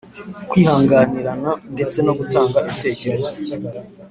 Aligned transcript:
kwihanganirana 0.49 1.51
ndetse 1.73 1.97
no 2.05 2.13
gutanga 2.19 2.57
ibitekerezo 2.61 3.29